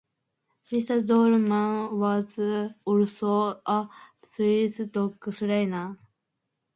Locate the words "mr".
0.71-1.05